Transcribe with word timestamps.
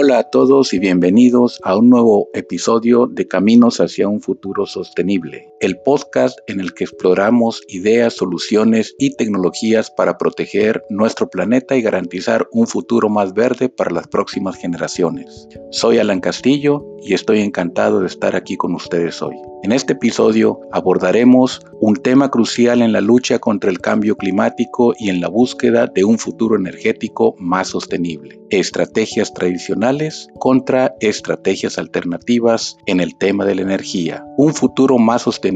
Hola 0.00 0.20
a 0.20 0.30
todos 0.30 0.74
y 0.74 0.78
bienvenidos 0.78 1.58
a 1.64 1.76
un 1.76 1.90
nuevo 1.90 2.28
episodio 2.32 3.08
de 3.08 3.26
Caminos 3.26 3.80
hacia 3.80 4.06
un 4.06 4.20
futuro 4.20 4.64
sostenible, 4.64 5.52
el 5.60 5.78
podcast 5.80 6.38
en 6.46 6.60
el 6.60 6.72
que 6.74 6.84
exploramos 6.84 7.62
ideas, 7.68 8.14
soluciones 8.14 8.94
y 8.98 9.16
tecnologías 9.16 9.90
para 9.90 10.16
proteger 10.16 10.84
nuestro 10.88 11.28
planeta 11.28 11.76
y 11.76 11.82
garantizar 11.82 12.46
un 12.52 12.66
futuro 12.66 13.08
más 13.08 13.34
verde 13.34 13.68
para 13.68 13.90
las 13.90 14.06
próximas 14.06 14.56
generaciones. 14.56 15.48
Soy 15.70 15.98
Alan 15.98 16.20
Castillo 16.20 16.84
y 17.02 17.14
estoy 17.14 17.40
encantado 17.40 18.00
de 18.00 18.06
estar 18.06 18.36
aquí 18.36 18.56
con 18.56 18.74
ustedes 18.74 19.20
hoy. 19.22 19.36
En 19.64 19.72
este 19.72 19.94
episodio 19.94 20.60
abordaremos 20.70 21.60
un 21.80 21.96
tema 21.96 22.30
crucial 22.30 22.80
en 22.80 22.92
la 22.92 23.00
lucha 23.00 23.40
contra 23.40 23.70
el 23.70 23.80
cambio 23.80 24.16
climático 24.16 24.94
y 24.96 25.10
en 25.10 25.20
la 25.20 25.28
búsqueda 25.28 25.86
de 25.86 26.04
un 26.04 26.18
futuro 26.18 26.56
energético 26.56 27.34
más 27.38 27.68
sostenible. 27.68 28.40
Estrategias 28.50 29.34
tradicionales 29.34 30.28
contra 30.38 30.94
estrategias 31.00 31.78
alternativas 31.78 32.76
en 32.86 33.00
el 33.00 33.16
tema 33.16 33.44
de 33.44 33.56
la 33.56 33.62
energía. 33.62 34.24
Un 34.36 34.54
futuro 34.54 34.98
más 34.98 35.22
sostenible 35.22 35.47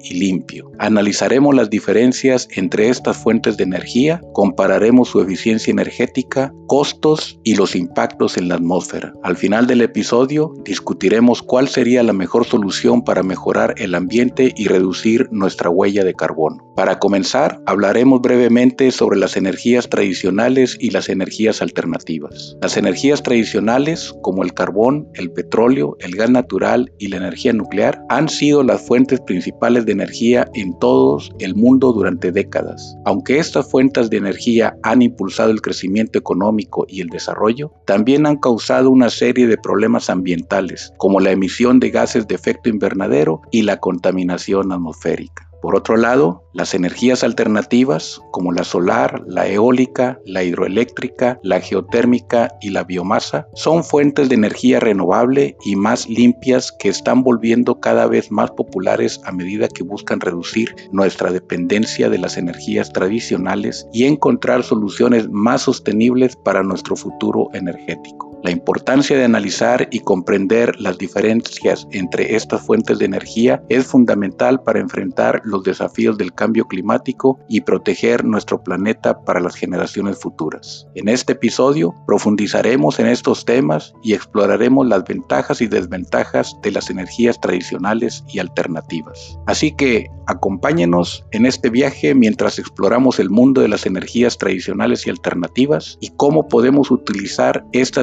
y 0.00 0.14
limpio. 0.14 0.70
Analizaremos 0.78 1.54
las 1.54 1.70
diferencias 1.70 2.48
entre 2.54 2.88
estas 2.88 3.16
fuentes 3.16 3.56
de 3.56 3.64
energía, 3.64 4.20
compararemos 4.32 5.08
su 5.08 5.20
eficiencia 5.20 5.70
energética, 5.70 6.52
costos 6.66 7.40
y 7.44 7.54
los 7.54 7.74
impactos 7.74 8.36
en 8.36 8.48
la 8.48 8.56
atmósfera. 8.56 9.12
Al 9.22 9.36
final 9.36 9.66
del 9.66 9.80
episodio 9.80 10.54
discutiremos 10.64 11.42
cuál 11.42 11.68
sería 11.68 12.02
la 12.02 12.12
mejor 12.12 12.44
solución 12.44 13.02
para 13.02 13.22
mejorar 13.22 13.74
el 13.78 13.94
ambiente 13.94 14.52
y 14.56 14.68
reducir 14.68 15.28
nuestra 15.30 15.70
huella 15.70 16.04
de 16.04 16.14
carbono. 16.14 16.72
Para 16.76 16.98
comenzar, 16.98 17.60
hablaremos 17.66 18.20
brevemente 18.20 18.90
sobre 18.92 19.18
las 19.18 19.36
energías 19.36 19.88
tradicionales 19.88 20.76
y 20.78 20.90
las 20.90 21.08
energías 21.08 21.62
alternativas. 21.62 22.56
Las 22.60 22.76
energías 22.76 23.22
tradicionales, 23.22 24.14
como 24.22 24.44
el 24.44 24.54
carbón, 24.54 25.08
el 25.14 25.32
petróleo, 25.32 25.96
el 26.00 26.14
gas 26.14 26.30
natural 26.30 26.92
y 26.98 27.08
la 27.08 27.16
energía 27.16 27.52
nuclear, 27.52 28.02
han 28.08 28.28
sido 28.28 28.62
las 28.62 28.86
fuentes 28.86 29.20
principales 29.20 29.37
de 29.84 29.92
energía 29.92 30.48
en 30.54 30.78
todo 30.78 31.18
el 31.38 31.54
mundo 31.54 31.92
durante 31.92 32.32
décadas. 32.32 32.96
Aunque 33.04 33.38
estas 33.38 33.70
fuentes 33.70 34.10
de 34.10 34.18
energía 34.18 34.76
han 34.82 35.02
impulsado 35.02 35.50
el 35.50 35.60
crecimiento 35.60 36.18
económico 36.18 36.86
y 36.88 37.00
el 37.00 37.08
desarrollo, 37.08 37.72
también 37.86 38.26
han 38.26 38.36
causado 38.36 38.90
una 38.90 39.10
serie 39.10 39.46
de 39.46 39.58
problemas 39.58 40.10
ambientales, 40.10 40.92
como 40.96 41.20
la 41.20 41.30
emisión 41.30 41.80
de 41.80 41.90
gases 41.90 42.26
de 42.28 42.34
efecto 42.34 42.68
invernadero 42.68 43.42
y 43.50 43.62
la 43.62 43.78
contaminación 43.78 44.72
atmosférica. 44.72 45.47
Por 45.60 45.76
otro 45.76 45.96
lado, 45.96 46.44
las 46.52 46.74
energías 46.74 47.24
alternativas 47.24 48.20
como 48.30 48.52
la 48.52 48.64
solar, 48.64 49.22
la 49.26 49.48
eólica, 49.48 50.20
la 50.24 50.44
hidroeléctrica, 50.44 51.40
la 51.42 51.60
geotérmica 51.60 52.54
y 52.60 52.70
la 52.70 52.84
biomasa 52.84 53.48
son 53.54 53.84
fuentes 53.84 54.28
de 54.28 54.36
energía 54.36 54.80
renovable 54.80 55.56
y 55.64 55.76
más 55.76 56.08
limpias 56.08 56.72
que 56.72 56.88
están 56.88 57.22
volviendo 57.22 57.80
cada 57.80 58.06
vez 58.06 58.30
más 58.30 58.50
populares 58.52 59.20
a 59.24 59.32
medida 59.32 59.68
que 59.68 59.82
buscan 59.82 60.20
reducir 60.20 60.74
nuestra 60.92 61.32
dependencia 61.32 62.08
de 62.08 62.18
las 62.18 62.36
energías 62.36 62.92
tradicionales 62.92 63.86
y 63.92 64.04
encontrar 64.04 64.62
soluciones 64.62 65.28
más 65.28 65.62
sostenibles 65.62 66.36
para 66.36 66.62
nuestro 66.62 66.96
futuro 66.96 67.48
energético. 67.52 68.27
La 68.44 68.52
importancia 68.52 69.16
de 69.16 69.24
analizar 69.24 69.88
y 69.90 69.98
comprender 70.00 70.80
las 70.80 70.96
diferencias 70.96 71.88
entre 71.90 72.36
estas 72.36 72.62
fuentes 72.62 72.98
de 72.98 73.04
energía 73.04 73.62
es 73.68 73.86
fundamental 73.86 74.62
para 74.62 74.78
enfrentar 74.78 75.42
los 75.44 75.64
desafíos 75.64 76.16
del 76.16 76.32
cambio 76.32 76.66
climático 76.66 77.40
y 77.48 77.62
proteger 77.62 78.24
nuestro 78.24 78.62
planeta 78.62 79.24
para 79.24 79.40
las 79.40 79.56
generaciones 79.56 80.18
futuras. 80.20 80.86
En 80.94 81.08
este 81.08 81.32
episodio 81.32 81.92
profundizaremos 82.06 83.00
en 83.00 83.08
estos 83.08 83.44
temas 83.44 83.92
y 84.04 84.14
exploraremos 84.14 84.86
las 84.86 85.02
ventajas 85.04 85.60
y 85.60 85.66
desventajas 85.66 86.56
de 86.62 86.70
las 86.70 86.90
energías 86.90 87.40
tradicionales 87.40 88.22
y 88.28 88.38
alternativas. 88.38 89.36
Así 89.46 89.72
que 89.72 90.06
acompáñenos 90.28 91.26
en 91.32 91.44
este 91.44 91.70
viaje 91.70 92.14
mientras 92.14 92.60
exploramos 92.60 93.18
el 93.18 93.30
mundo 93.30 93.62
de 93.62 93.68
las 93.68 93.84
energías 93.84 94.38
tradicionales 94.38 95.06
y 95.06 95.10
alternativas 95.10 95.98
y 96.00 96.10
cómo 96.10 96.46
podemos 96.46 96.92
utilizar 96.92 97.64
esta 97.72 98.02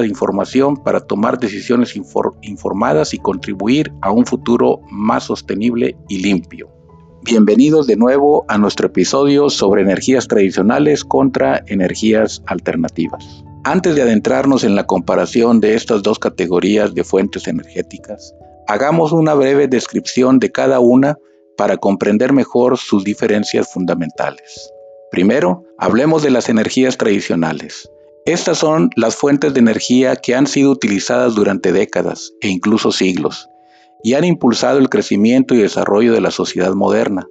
para 0.82 1.00
tomar 1.00 1.38
decisiones 1.38 1.94
informadas 2.42 3.14
y 3.14 3.18
contribuir 3.18 3.92
a 4.00 4.10
un 4.10 4.26
futuro 4.26 4.80
más 4.90 5.24
sostenible 5.24 5.96
y 6.08 6.18
limpio. 6.18 6.68
Bienvenidos 7.22 7.86
de 7.86 7.96
nuevo 7.96 8.44
a 8.48 8.58
nuestro 8.58 8.86
episodio 8.86 9.50
sobre 9.50 9.82
energías 9.82 10.28
tradicionales 10.28 11.04
contra 11.04 11.62
energías 11.66 12.42
alternativas. 12.46 13.44
Antes 13.64 13.96
de 13.96 14.02
adentrarnos 14.02 14.62
en 14.62 14.76
la 14.76 14.86
comparación 14.86 15.60
de 15.60 15.74
estas 15.74 16.02
dos 16.02 16.18
categorías 16.18 16.94
de 16.94 17.02
fuentes 17.02 17.48
energéticas, 17.48 18.32
hagamos 18.68 19.12
una 19.12 19.34
breve 19.34 19.66
descripción 19.66 20.38
de 20.38 20.52
cada 20.52 20.78
una 20.78 21.16
para 21.56 21.76
comprender 21.76 22.32
mejor 22.32 22.78
sus 22.78 23.02
diferencias 23.02 23.72
fundamentales. 23.72 24.70
Primero, 25.10 25.64
hablemos 25.78 26.22
de 26.22 26.30
las 26.30 26.48
energías 26.48 26.96
tradicionales. 26.96 27.90
Estas 28.26 28.58
son 28.58 28.90
las 28.96 29.14
fuentes 29.14 29.54
de 29.54 29.60
energía 29.60 30.16
que 30.16 30.34
han 30.34 30.48
sido 30.48 30.72
utilizadas 30.72 31.36
durante 31.36 31.70
décadas 31.70 32.32
e 32.40 32.48
incluso 32.48 32.90
siglos 32.90 33.48
y 34.02 34.14
han 34.14 34.24
impulsado 34.24 34.78
el 34.78 34.88
crecimiento 34.88 35.54
y 35.54 35.58
desarrollo 35.58 36.12
de 36.12 36.20
la 36.20 36.32
sociedad 36.32 36.74
moderna. 36.74 37.28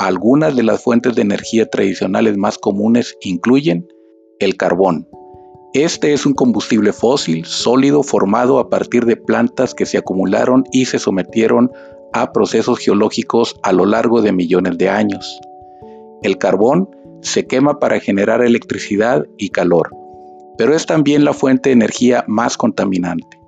Algunas 0.00 0.56
de 0.56 0.64
las 0.64 0.82
fuentes 0.82 1.14
de 1.14 1.22
energía 1.22 1.70
tradicionales 1.70 2.36
más 2.36 2.58
comunes 2.58 3.16
incluyen 3.20 3.86
el 4.40 4.56
carbón. 4.56 5.06
Este 5.72 6.12
es 6.12 6.26
un 6.26 6.34
combustible 6.34 6.92
fósil 6.92 7.44
sólido 7.44 8.02
formado 8.02 8.58
a 8.58 8.68
partir 8.68 9.04
de 9.06 9.16
plantas 9.16 9.72
que 9.72 9.86
se 9.86 9.98
acumularon 9.98 10.64
y 10.72 10.86
se 10.86 10.98
sometieron 10.98 11.70
a 12.12 12.32
procesos 12.32 12.80
geológicos 12.80 13.54
a 13.62 13.70
lo 13.70 13.86
largo 13.86 14.20
de 14.20 14.32
millones 14.32 14.78
de 14.78 14.88
años. 14.88 15.40
El 16.22 16.38
carbón 16.38 16.88
se 17.22 17.46
quema 17.46 17.78
para 17.78 18.00
generar 18.00 18.42
electricidad 18.42 19.26
y 19.38 19.50
calor 19.50 20.03
pero 20.56 20.74
es 20.74 20.86
también 20.86 21.24
la 21.24 21.32
fuente 21.32 21.70
de 21.70 21.74
energía 21.74 22.24
más 22.28 22.56
contaminante, 22.56 23.40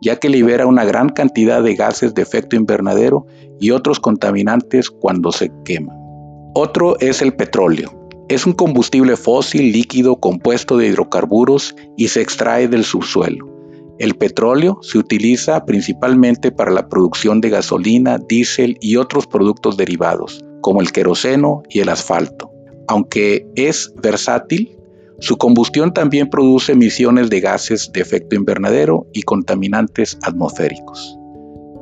ya 0.00 0.16
que 0.16 0.28
libera 0.28 0.66
una 0.66 0.84
gran 0.84 1.08
cantidad 1.08 1.62
de 1.62 1.74
gases 1.74 2.14
de 2.14 2.22
efecto 2.22 2.56
invernadero 2.56 3.26
y 3.60 3.70
otros 3.70 4.00
contaminantes 4.00 4.90
cuando 4.90 5.32
se 5.32 5.50
quema. 5.64 5.92
Otro 6.54 6.98
es 7.00 7.22
el 7.22 7.34
petróleo. 7.34 7.98
Es 8.28 8.46
un 8.46 8.52
combustible 8.52 9.16
fósil 9.16 9.72
líquido 9.72 10.16
compuesto 10.16 10.76
de 10.76 10.86
hidrocarburos 10.86 11.74
y 11.96 12.08
se 12.08 12.20
extrae 12.20 12.68
del 12.68 12.84
subsuelo. 12.84 13.52
El 13.98 14.14
petróleo 14.14 14.78
se 14.82 14.98
utiliza 14.98 15.64
principalmente 15.64 16.50
para 16.50 16.70
la 16.70 16.88
producción 16.88 17.40
de 17.40 17.50
gasolina, 17.50 18.18
diésel 18.18 18.76
y 18.80 18.96
otros 18.96 19.26
productos 19.26 19.76
derivados, 19.76 20.44
como 20.60 20.80
el 20.80 20.92
queroseno 20.92 21.62
y 21.68 21.80
el 21.80 21.88
asfalto. 21.88 22.50
Aunque 22.88 23.46
es 23.54 23.92
versátil, 24.02 24.76
su 25.22 25.36
combustión 25.36 25.94
también 25.94 26.28
produce 26.28 26.72
emisiones 26.72 27.30
de 27.30 27.38
gases 27.38 27.92
de 27.92 28.00
efecto 28.00 28.34
invernadero 28.34 29.06
y 29.12 29.22
contaminantes 29.22 30.18
atmosféricos. 30.20 31.16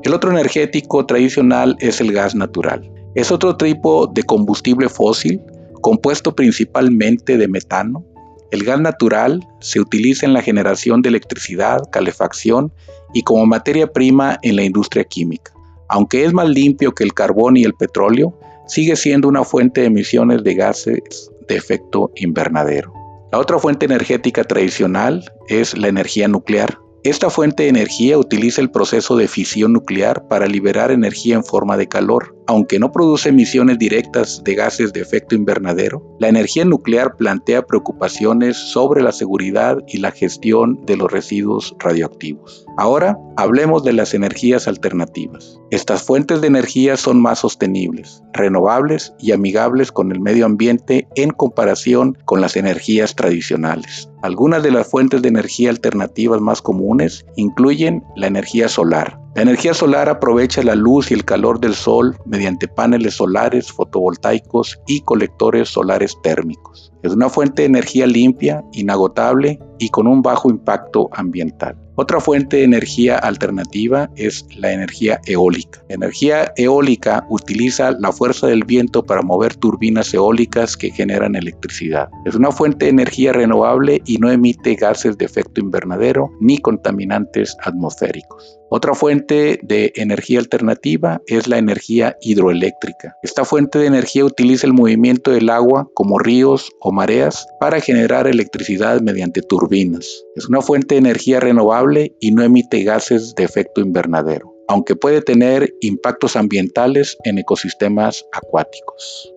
El 0.02 0.12
otro 0.12 0.30
energético 0.30 1.06
tradicional 1.06 1.74
es 1.80 2.02
el 2.02 2.12
gas 2.12 2.34
natural. 2.34 2.92
Es 3.14 3.32
otro 3.32 3.56
tipo 3.56 4.06
de 4.08 4.24
combustible 4.24 4.90
fósil 4.90 5.40
compuesto 5.80 6.36
principalmente 6.36 7.38
de 7.38 7.48
metano. 7.48 8.04
El 8.50 8.62
gas 8.62 8.78
natural 8.78 9.40
se 9.60 9.80
utiliza 9.80 10.26
en 10.26 10.34
la 10.34 10.42
generación 10.42 11.00
de 11.00 11.08
electricidad, 11.08 11.80
calefacción 11.90 12.74
y 13.14 13.22
como 13.22 13.46
materia 13.46 13.90
prima 13.90 14.38
en 14.42 14.56
la 14.56 14.64
industria 14.64 15.04
química. 15.04 15.54
Aunque 15.88 16.26
es 16.26 16.34
más 16.34 16.50
limpio 16.50 16.92
que 16.92 17.04
el 17.04 17.14
carbón 17.14 17.56
y 17.56 17.64
el 17.64 17.72
petróleo, 17.72 18.38
sigue 18.66 18.96
siendo 18.96 19.28
una 19.28 19.44
fuente 19.44 19.80
de 19.80 19.86
emisiones 19.86 20.44
de 20.44 20.54
gases 20.54 21.30
de 21.48 21.56
efecto 21.56 22.12
invernadero. 22.16 22.99
La 23.32 23.38
otra 23.38 23.60
fuente 23.60 23.86
energética 23.86 24.42
tradicional 24.42 25.24
es 25.46 25.78
la 25.78 25.86
energía 25.86 26.26
nuclear. 26.26 26.78
Esta 27.04 27.30
fuente 27.30 27.62
de 27.62 27.68
energía 27.70 28.18
utiliza 28.18 28.60
el 28.60 28.70
proceso 28.70 29.16
de 29.16 29.28
fisión 29.28 29.72
nuclear 29.72 30.26
para 30.28 30.46
liberar 30.46 30.90
energía 30.90 31.36
en 31.36 31.44
forma 31.44 31.76
de 31.76 31.88
calor. 31.88 32.36
Aunque 32.46 32.80
no 32.80 32.90
produce 32.90 33.28
emisiones 33.28 33.78
directas 33.78 34.42
de 34.44 34.54
gases 34.56 34.92
de 34.92 35.00
efecto 35.00 35.36
invernadero, 35.36 36.02
la 36.18 36.28
energía 36.28 36.64
nuclear 36.64 37.16
plantea 37.16 37.62
preocupaciones 37.62 38.56
sobre 38.56 39.00
la 39.00 39.12
seguridad 39.12 39.78
y 39.86 39.98
la 39.98 40.10
gestión 40.10 40.84
de 40.84 40.96
los 40.96 41.10
residuos 41.10 41.74
radioactivos. 41.78 42.66
Ahora 42.76 43.16
hablemos 43.40 43.82
de 43.84 43.94
las 43.94 44.12
energías 44.12 44.68
alternativas. 44.68 45.58
Estas 45.70 46.02
fuentes 46.02 46.42
de 46.42 46.46
energía 46.46 46.98
son 46.98 47.22
más 47.22 47.38
sostenibles, 47.38 48.22
renovables 48.34 49.14
y 49.18 49.32
amigables 49.32 49.92
con 49.92 50.12
el 50.12 50.20
medio 50.20 50.44
ambiente 50.44 51.08
en 51.14 51.30
comparación 51.30 52.18
con 52.26 52.42
las 52.42 52.56
energías 52.56 53.16
tradicionales. 53.16 54.10
Algunas 54.22 54.62
de 54.62 54.72
las 54.72 54.90
fuentes 54.90 55.22
de 55.22 55.28
energía 55.28 55.70
alternativas 55.70 56.42
más 56.42 56.60
comunes 56.60 57.24
incluyen 57.36 58.04
la 58.14 58.26
energía 58.26 58.68
solar, 58.68 59.18
la 59.36 59.42
energía 59.42 59.74
solar 59.74 60.08
aprovecha 60.08 60.60
la 60.64 60.74
luz 60.74 61.10
y 61.10 61.14
el 61.14 61.24
calor 61.24 61.60
del 61.60 61.74
sol 61.74 62.18
mediante 62.26 62.66
paneles 62.66 63.14
solares, 63.14 63.70
fotovoltaicos 63.70 64.80
y 64.88 65.02
colectores 65.02 65.68
solares 65.68 66.16
térmicos. 66.20 66.92
Es 67.04 67.12
una 67.12 67.28
fuente 67.28 67.62
de 67.62 67.68
energía 67.68 68.08
limpia, 68.08 68.64
inagotable 68.72 69.60
y 69.78 69.88
con 69.90 70.08
un 70.08 70.20
bajo 70.20 70.50
impacto 70.50 71.08
ambiental. 71.12 71.78
Otra 72.00 72.18
fuente 72.18 72.56
de 72.56 72.64
energía 72.64 73.18
alternativa 73.18 74.08
es 74.16 74.46
la 74.56 74.72
energía 74.72 75.20
eólica. 75.26 75.82
La 75.90 75.96
energía 75.96 76.50
eólica 76.56 77.26
utiliza 77.28 77.90
la 77.90 78.10
fuerza 78.10 78.46
del 78.46 78.64
viento 78.64 79.04
para 79.04 79.20
mover 79.20 79.54
turbinas 79.54 80.14
eólicas 80.14 80.78
que 80.78 80.92
generan 80.92 81.36
electricidad. 81.36 82.08
Es 82.24 82.34
una 82.34 82.52
fuente 82.52 82.86
de 82.86 82.92
energía 82.92 83.34
renovable 83.34 84.00
y 84.06 84.16
no 84.16 84.30
emite 84.30 84.76
gases 84.76 85.18
de 85.18 85.26
efecto 85.26 85.60
invernadero 85.60 86.30
ni 86.40 86.56
contaminantes 86.56 87.54
atmosféricos. 87.62 88.59
Otra 88.72 88.94
fuente 88.94 89.58
de 89.64 89.92
energía 89.96 90.38
alternativa 90.38 91.20
es 91.26 91.48
la 91.48 91.58
energía 91.58 92.16
hidroeléctrica. 92.20 93.16
Esta 93.20 93.44
fuente 93.44 93.80
de 93.80 93.86
energía 93.86 94.24
utiliza 94.24 94.64
el 94.64 94.72
movimiento 94.72 95.32
del 95.32 95.50
agua 95.50 95.88
como 95.92 96.20
ríos 96.20 96.70
o 96.78 96.92
mareas 96.92 97.48
para 97.58 97.80
generar 97.80 98.28
electricidad 98.28 99.00
mediante 99.00 99.42
turbinas. 99.42 100.24
Es 100.36 100.48
una 100.48 100.62
fuente 100.62 100.94
de 100.94 101.00
energía 101.00 101.40
renovable 101.40 102.14
y 102.20 102.30
no 102.30 102.44
emite 102.44 102.84
gases 102.84 103.34
de 103.34 103.42
efecto 103.42 103.80
invernadero, 103.80 104.54
aunque 104.68 104.94
puede 104.94 105.20
tener 105.20 105.74
impactos 105.80 106.36
ambientales 106.36 107.18
en 107.24 107.38
ecosistemas 107.38 108.24
acuáticos. 108.30 109.34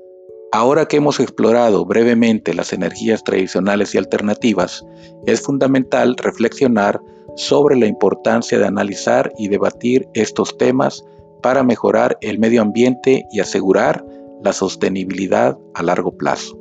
Ahora 0.52 0.86
que 0.86 0.98
hemos 0.98 1.20
explorado 1.20 1.84
brevemente 1.84 2.54
las 2.54 2.72
energías 2.72 3.24
tradicionales 3.24 3.96
y 3.96 3.98
alternativas, 3.98 4.86
es 5.26 5.42
fundamental 5.42 6.16
reflexionar 6.18 7.00
sobre 7.36 7.78
la 7.78 7.88
importancia 7.88 8.60
de 8.60 8.66
analizar 8.66 9.32
y 9.38 9.48
debatir 9.48 10.08
estos 10.14 10.58
temas 10.58 11.04
para 11.42 11.64
mejorar 11.64 12.18
el 12.22 12.40
medio 12.40 12.62
ambiente 12.62 13.26
y 13.32 13.40
asegurar 13.40 14.06
la 14.44 14.54
sostenibilidad 14.54 15.58
a 15.74 15.84
largo 15.84 16.18
plazo. 16.18 16.58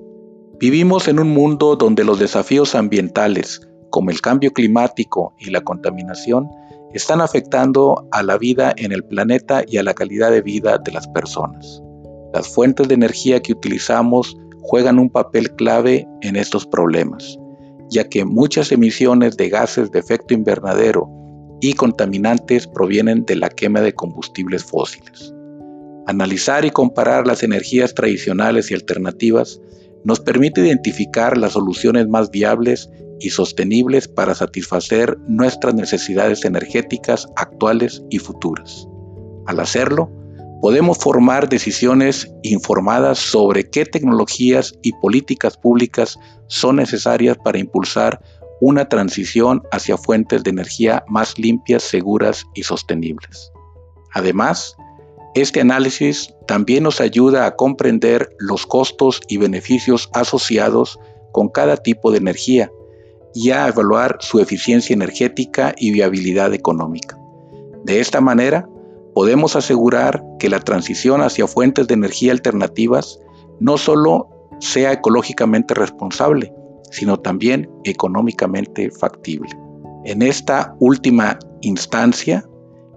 Vivimos 0.58 1.08
en 1.08 1.18
un 1.18 1.30
mundo 1.30 1.76
donde 1.76 2.04
los 2.04 2.18
desafíos 2.18 2.74
ambientales, 2.74 3.60
como 3.90 4.10
el 4.10 4.20
cambio 4.20 4.52
climático 4.52 5.34
y 5.38 5.50
la 5.50 5.62
contaminación, 5.62 6.48
están 6.92 7.20
afectando 7.20 8.06
a 8.12 8.22
la 8.22 8.38
vida 8.38 8.72
en 8.76 8.92
el 8.92 9.04
planeta 9.04 9.64
y 9.66 9.78
a 9.78 9.82
la 9.82 9.94
calidad 9.94 10.30
de 10.30 10.42
vida 10.42 10.78
de 10.78 10.92
las 10.92 11.08
personas. 11.08 11.82
Las 12.32 12.48
fuentes 12.48 12.88
de 12.88 12.94
energía 12.94 13.40
que 13.40 13.52
utilizamos 13.52 14.36
juegan 14.60 14.98
un 14.98 15.10
papel 15.10 15.54
clave 15.54 16.06
en 16.22 16.36
estos 16.36 16.66
problemas 16.66 17.38
ya 17.92 18.08
que 18.08 18.24
muchas 18.24 18.72
emisiones 18.72 19.36
de 19.36 19.50
gases 19.50 19.90
de 19.90 19.98
efecto 19.98 20.34
invernadero 20.34 21.08
y 21.60 21.74
contaminantes 21.74 22.66
provienen 22.66 23.24
de 23.24 23.36
la 23.36 23.48
quema 23.48 23.82
de 23.82 23.94
combustibles 23.94 24.64
fósiles. 24.64 25.32
Analizar 26.06 26.64
y 26.64 26.70
comparar 26.70 27.26
las 27.26 27.42
energías 27.42 27.94
tradicionales 27.94 28.70
y 28.70 28.74
alternativas 28.74 29.60
nos 30.04 30.18
permite 30.18 30.62
identificar 30.62 31.38
las 31.38 31.52
soluciones 31.52 32.08
más 32.08 32.30
viables 32.30 32.90
y 33.20 33.30
sostenibles 33.30 34.08
para 34.08 34.34
satisfacer 34.34 35.16
nuestras 35.28 35.74
necesidades 35.74 36.44
energéticas 36.44 37.28
actuales 37.36 38.02
y 38.10 38.18
futuras. 38.18 38.88
Al 39.46 39.60
hacerlo, 39.60 40.10
podemos 40.62 40.96
formar 40.98 41.48
decisiones 41.48 42.32
informadas 42.44 43.18
sobre 43.18 43.68
qué 43.68 43.84
tecnologías 43.84 44.78
y 44.80 44.92
políticas 44.92 45.56
públicas 45.56 46.16
son 46.46 46.76
necesarias 46.76 47.36
para 47.36 47.58
impulsar 47.58 48.22
una 48.60 48.88
transición 48.88 49.64
hacia 49.72 49.98
fuentes 49.98 50.44
de 50.44 50.50
energía 50.50 51.04
más 51.08 51.36
limpias, 51.36 51.82
seguras 51.82 52.44
y 52.54 52.62
sostenibles. 52.62 53.50
Además, 54.14 54.76
este 55.34 55.60
análisis 55.60 56.32
también 56.46 56.84
nos 56.84 57.00
ayuda 57.00 57.44
a 57.44 57.56
comprender 57.56 58.30
los 58.38 58.64
costos 58.64 59.20
y 59.26 59.38
beneficios 59.38 60.08
asociados 60.14 61.00
con 61.32 61.48
cada 61.48 61.76
tipo 61.76 62.12
de 62.12 62.18
energía 62.18 62.70
y 63.34 63.50
a 63.50 63.66
evaluar 63.66 64.18
su 64.20 64.38
eficiencia 64.38 64.94
energética 64.94 65.74
y 65.76 65.90
viabilidad 65.90 66.54
económica. 66.54 67.18
De 67.84 67.98
esta 67.98 68.20
manera, 68.20 68.68
podemos 69.14 69.56
asegurar 69.56 70.22
que 70.38 70.48
la 70.48 70.60
transición 70.60 71.20
hacia 71.22 71.46
fuentes 71.46 71.86
de 71.86 71.94
energía 71.94 72.32
alternativas 72.32 73.18
no 73.60 73.78
solo 73.78 74.28
sea 74.60 74.92
ecológicamente 74.92 75.74
responsable, 75.74 76.52
sino 76.90 77.18
también 77.18 77.70
económicamente 77.84 78.90
factible. 78.90 79.50
En 80.04 80.22
esta 80.22 80.74
última 80.80 81.38
instancia, 81.60 82.44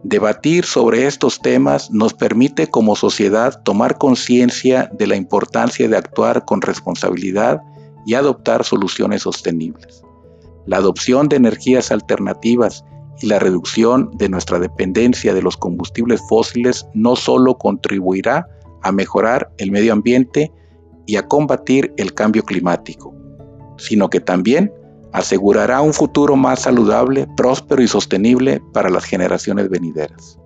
debatir 0.03 0.65
sobre 0.65 1.07
estos 1.07 1.39
temas 1.39 1.89
nos 1.91 2.13
permite 2.13 2.67
como 2.67 2.95
sociedad 2.95 3.61
tomar 3.63 3.97
conciencia 3.97 4.89
de 4.93 5.07
la 5.07 5.15
importancia 5.15 5.87
de 5.87 5.97
actuar 5.97 6.45
con 6.45 6.61
responsabilidad 6.61 7.61
y 8.05 8.13
adoptar 8.13 8.63
soluciones 8.63 9.23
sostenibles. 9.23 10.03
La 10.65 10.77
adopción 10.77 11.29
de 11.29 11.35
energías 11.37 11.91
alternativas 11.91 12.83
y 13.21 13.27
la 13.27 13.39
reducción 13.39 14.11
de 14.17 14.29
nuestra 14.29 14.59
dependencia 14.59 15.33
de 15.33 15.41
los 15.41 15.57
combustibles 15.57 16.21
fósiles 16.27 16.85
no 16.93 17.15
solo 17.15 17.57
contribuirá 17.57 18.47
a 18.83 18.91
mejorar 18.91 19.51
el 19.57 19.71
medio 19.71 19.93
ambiente 19.93 20.51
y 21.05 21.15
a 21.15 21.27
combatir 21.27 21.93
el 21.97 22.13
cambio 22.13 22.43
climático, 22.43 23.13
sino 23.77 24.09
que 24.09 24.19
también 24.19 24.71
asegurará 25.13 25.81
un 25.81 25.93
futuro 25.93 26.35
más 26.35 26.61
saludable, 26.61 27.27
próspero 27.37 27.81
y 27.81 27.87
sostenible 27.87 28.61
para 28.73 28.89
las 28.89 29.05
generaciones 29.05 29.69
venideras. 29.69 30.39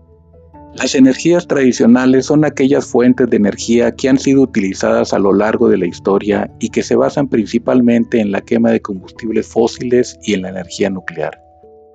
Las 0.75 0.94
energías 0.94 1.48
tradicionales 1.48 2.27
son 2.27 2.45
aquellas 2.45 2.86
fuentes 2.86 3.27
de 3.30 3.38
energía 3.38 3.95
que 3.95 4.07
han 4.07 4.19
sido 4.19 4.44
utilizadas 4.44 5.13
a 5.13 5.19
lo 5.19 5.33
largo 5.33 5.68
de 5.68 5.77
la 5.77 5.88
historia 5.88 6.51
y 6.60 6.69
que 6.69 6.83
se 6.83 6.95
basan 6.95 7.27
principalmente 7.27 8.19
en 8.22 8.31
la 8.31 8.42
quema 8.42 8.69
de 8.69 8.80
combustibles 8.80 9.48
fósiles 9.48 10.19
y 10.22 10.36
en 10.36 10.44
la 10.44 10.50
energía 10.50 10.92
nuclear. 10.92 11.49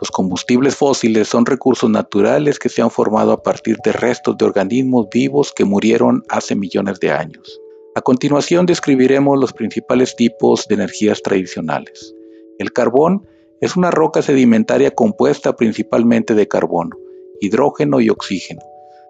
Los 0.04 0.10
combustibles 0.10 0.76
fósiles 0.76 1.28
son 1.28 1.46
recursos 1.46 1.88
naturales 1.88 2.58
que 2.58 2.68
se 2.68 2.82
han 2.82 2.90
formado 2.90 3.32
a 3.32 3.42
partir 3.42 3.78
de 3.82 3.90
restos 3.90 4.36
de 4.36 4.44
organismos 4.44 5.06
vivos 5.10 5.50
que 5.50 5.64
murieron 5.64 6.22
hace 6.28 6.54
millones 6.54 7.00
de 7.00 7.10
años. 7.10 7.58
A 7.94 8.02
continuación 8.02 8.66
describiremos 8.66 9.40
los 9.40 9.54
principales 9.54 10.14
tipos 10.14 10.68
de 10.68 10.74
energías 10.74 11.22
tradicionales. 11.22 12.14
El 12.58 12.70
carbón 12.74 13.26
es 13.62 13.78
una 13.78 13.90
roca 13.90 14.20
sedimentaria 14.20 14.90
compuesta 14.90 15.56
principalmente 15.56 16.34
de 16.34 16.48
carbono, 16.48 16.98
hidrógeno 17.40 17.98
y 17.98 18.10
oxígeno. 18.10 18.60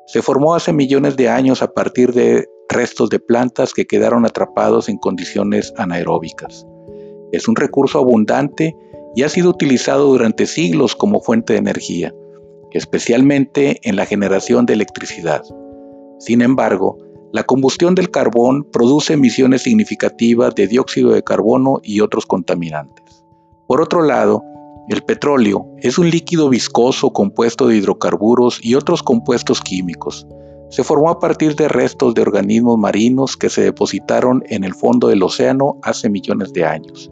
Se 0.06 0.22
formó 0.22 0.54
hace 0.54 0.72
millones 0.72 1.16
de 1.16 1.28
años 1.28 1.60
a 1.60 1.72
partir 1.72 2.12
de 2.12 2.46
restos 2.68 3.10
de 3.10 3.18
plantas 3.18 3.74
que 3.74 3.84
quedaron 3.84 4.26
atrapados 4.26 4.88
en 4.88 4.98
condiciones 4.98 5.74
anaeróbicas. 5.76 6.64
Es 7.32 7.48
un 7.48 7.56
recurso 7.56 7.98
abundante 7.98 8.76
y 9.14 9.22
ha 9.22 9.28
sido 9.28 9.50
utilizado 9.50 10.06
durante 10.06 10.46
siglos 10.46 10.96
como 10.96 11.20
fuente 11.20 11.54
de 11.54 11.60
energía, 11.60 12.14
especialmente 12.72 13.80
en 13.82 13.96
la 13.96 14.06
generación 14.06 14.66
de 14.66 14.74
electricidad. 14.74 15.42
Sin 16.18 16.42
embargo, 16.42 16.98
la 17.32 17.44
combustión 17.44 17.94
del 17.94 18.10
carbón 18.10 18.64
produce 18.72 19.14
emisiones 19.14 19.62
significativas 19.62 20.54
de 20.54 20.68
dióxido 20.68 21.10
de 21.10 21.24
carbono 21.24 21.80
y 21.82 22.00
otros 22.00 22.26
contaminantes. 22.26 23.24
Por 23.66 23.80
otro 23.80 24.02
lado, 24.02 24.42
el 24.88 25.02
petróleo 25.02 25.66
es 25.78 25.98
un 25.98 26.10
líquido 26.10 26.48
viscoso 26.48 27.10
compuesto 27.12 27.66
de 27.66 27.76
hidrocarburos 27.76 28.62
y 28.62 28.74
otros 28.74 29.02
compuestos 29.02 29.60
químicos. 29.60 30.26
Se 30.68 30.84
formó 30.84 31.10
a 31.10 31.18
partir 31.18 31.56
de 31.56 31.68
restos 31.68 32.14
de 32.14 32.22
organismos 32.22 32.78
marinos 32.78 33.36
que 33.36 33.48
se 33.48 33.62
depositaron 33.62 34.42
en 34.48 34.62
el 34.62 34.74
fondo 34.74 35.08
del 35.08 35.22
océano 35.22 35.78
hace 35.82 36.10
millones 36.10 36.52
de 36.52 36.64
años. 36.64 37.10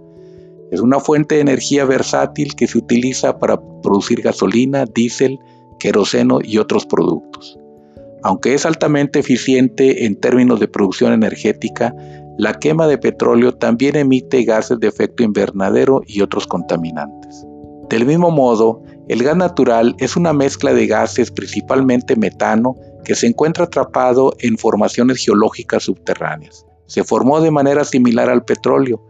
Es 0.72 0.80
una 0.80 1.00
fuente 1.00 1.34
de 1.34 1.42
energía 1.42 1.84
versátil 1.84 2.56
que 2.56 2.66
se 2.66 2.78
utiliza 2.78 3.38
para 3.38 3.60
producir 3.82 4.22
gasolina, 4.22 4.86
diésel, 4.86 5.38
queroseno 5.78 6.38
y 6.42 6.56
otros 6.56 6.86
productos. 6.86 7.58
Aunque 8.22 8.54
es 8.54 8.64
altamente 8.64 9.18
eficiente 9.18 10.06
en 10.06 10.18
términos 10.18 10.60
de 10.60 10.68
producción 10.68 11.12
energética, 11.12 11.94
la 12.38 12.54
quema 12.54 12.86
de 12.86 12.96
petróleo 12.96 13.52
también 13.52 13.96
emite 13.96 14.44
gases 14.44 14.80
de 14.80 14.88
efecto 14.88 15.22
invernadero 15.22 16.00
y 16.06 16.22
otros 16.22 16.46
contaminantes. 16.46 17.46
Del 17.90 18.06
mismo 18.06 18.30
modo, 18.30 18.82
el 19.08 19.22
gas 19.22 19.36
natural 19.36 19.94
es 19.98 20.16
una 20.16 20.32
mezcla 20.32 20.72
de 20.72 20.86
gases, 20.86 21.30
principalmente 21.30 22.16
metano, 22.16 22.76
que 23.04 23.14
se 23.14 23.26
encuentra 23.26 23.64
atrapado 23.64 24.32
en 24.38 24.56
formaciones 24.56 25.22
geológicas 25.22 25.82
subterráneas. 25.82 26.64
Se 26.86 27.04
formó 27.04 27.42
de 27.42 27.50
manera 27.50 27.84
similar 27.84 28.30
al 28.30 28.46
petróleo, 28.46 29.02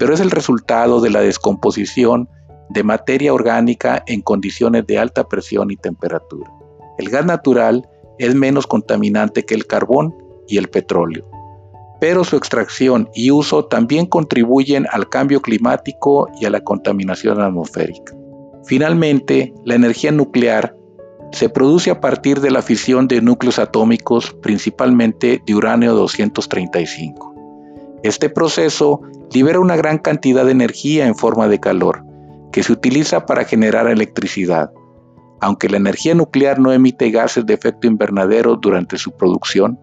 pero 0.00 0.14
es 0.14 0.20
el 0.20 0.30
resultado 0.30 1.02
de 1.02 1.10
la 1.10 1.20
descomposición 1.20 2.26
de 2.70 2.82
materia 2.82 3.34
orgánica 3.34 4.02
en 4.06 4.22
condiciones 4.22 4.86
de 4.86 4.98
alta 4.98 5.28
presión 5.28 5.70
y 5.70 5.76
temperatura. 5.76 6.50
El 6.96 7.10
gas 7.10 7.26
natural 7.26 7.86
es 8.18 8.34
menos 8.34 8.66
contaminante 8.66 9.44
que 9.44 9.54
el 9.54 9.66
carbón 9.66 10.14
y 10.48 10.56
el 10.56 10.68
petróleo, 10.68 11.28
pero 12.00 12.24
su 12.24 12.36
extracción 12.36 13.10
y 13.14 13.30
uso 13.30 13.66
también 13.66 14.06
contribuyen 14.06 14.86
al 14.90 15.10
cambio 15.10 15.42
climático 15.42 16.30
y 16.40 16.46
a 16.46 16.50
la 16.50 16.62
contaminación 16.62 17.38
atmosférica. 17.38 18.14
Finalmente, 18.64 19.52
la 19.66 19.74
energía 19.74 20.12
nuclear 20.12 20.74
se 21.32 21.50
produce 21.50 21.90
a 21.90 22.00
partir 22.00 22.40
de 22.40 22.50
la 22.50 22.62
fisión 22.62 23.06
de 23.06 23.20
núcleos 23.20 23.58
atómicos, 23.58 24.34
principalmente 24.40 25.42
de 25.44 25.54
uranio 25.54 25.92
235. 25.92 27.29
Este 28.02 28.30
proceso 28.30 29.02
libera 29.32 29.60
una 29.60 29.76
gran 29.76 29.98
cantidad 29.98 30.44
de 30.44 30.52
energía 30.52 31.06
en 31.06 31.14
forma 31.14 31.48
de 31.48 31.60
calor, 31.60 32.04
que 32.52 32.62
se 32.62 32.72
utiliza 32.72 33.26
para 33.26 33.44
generar 33.44 33.88
electricidad. 33.88 34.70
aunque 35.42 35.70
la 35.70 35.78
energía 35.78 36.14
nuclear 36.14 36.58
no 36.58 36.70
emite 36.70 37.10
gases 37.10 37.46
de 37.46 37.54
efecto 37.54 37.86
invernadero 37.86 38.56
durante 38.56 38.98
su 38.98 39.12
producción, 39.12 39.78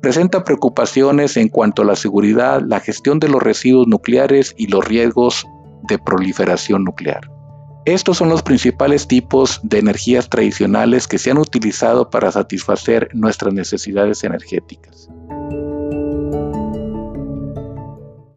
presenta 0.00 0.44
preocupaciones 0.44 1.36
en 1.36 1.48
cuanto 1.48 1.82
a 1.82 1.84
la 1.84 1.96
seguridad, 1.96 2.62
la 2.66 2.80
gestión 2.80 3.20
de 3.20 3.28
los 3.28 3.42
residuos 3.42 3.86
nucleares 3.86 4.54
y 4.56 4.66
los 4.66 4.84
riesgos 4.84 5.46
de 5.88 5.98
proliferación 5.98 6.84
nuclear. 6.84 7.30
Estos 7.84 8.18
son 8.18 8.28
los 8.28 8.42
principales 8.42 9.06
tipos 9.06 9.60
de 9.62 9.78
energías 9.78 10.28
tradicionales 10.28 11.06
que 11.08 11.18
se 11.18 11.30
han 11.30 11.38
utilizado 11.38 12.10
para 12.10 12.30
satisfacer 12.30 13.08
nuestras 13.14 13.54
necesidades 13.54 14.24
energéticas. 14.24 15.08